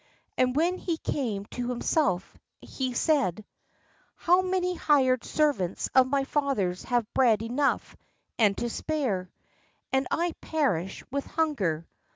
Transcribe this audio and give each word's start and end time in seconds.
And 0.35 0.55
when 0.55 0.79
he 0.79 0.97
came 0.97 1.45
to 1.51 1.69
himself, 1.69 2.35
he 2.59 2.93
said: 2.95 3.45
"How 4.15 4.41
many 4.41 4.73
hired 4.73 5.23
ser 5.23 5.53
vants 5.53 5.89
of 5.93 6.07
my 6.07 6.23
father's 6.23 6.81
have 6.85 7.05
bread 7.13 7.43
enough, 7.43 7.95
and 8.39 8.57
to 8.57 8.67
spare, 8.67 9.29
and 9.93 10.07
I 10.09 10.33
perish 10.41 11.03
with 11.11 11.27
hunger! 11.27 11.85